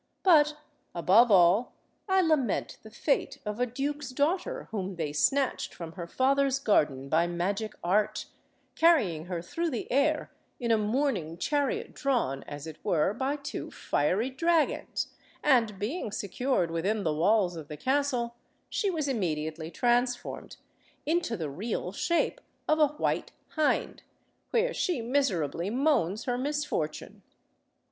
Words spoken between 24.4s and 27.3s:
where she miserably moans her misfortune.